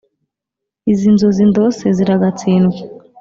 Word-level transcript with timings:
izi 0.91 1.07
nzozi 1.15 1.43
ndose 1.51 1.83
ziragatsindwa 1.97 2.79